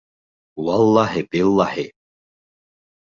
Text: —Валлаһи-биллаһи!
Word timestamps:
—Валлаһи-биллаһи! 0.67 1.85